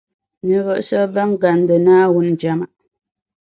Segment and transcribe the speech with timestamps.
[0.45, 2.65] Ninvuɣu shεba ban gaandi Naawuni jɛma